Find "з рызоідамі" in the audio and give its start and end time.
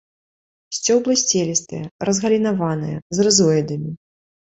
3.19-3.91